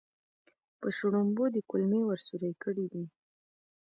په 0.79 0.87
شړومبو 0.97 1.45
دې 1.53 1.61
کولمې 1.69 2.01
ور 2.03 2.19
سورۍ 2.27 2.53
کړې 2.63 2.85
دي. 2.93 3.05